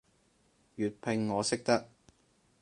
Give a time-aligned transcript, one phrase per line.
[0.77, 1.87] 粵拼我識得